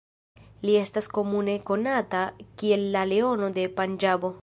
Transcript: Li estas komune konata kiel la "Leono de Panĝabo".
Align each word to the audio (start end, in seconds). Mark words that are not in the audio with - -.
Li 0.69 0.77
estas 0.83 1.09
komune 1.17 1.55
konata 1.69 2.25
kiel 2.63 2.89
la 2.97 3.07
"Leono 3.15 3.55
de 3.61 3.71
Panĝabo". 3.79 4.39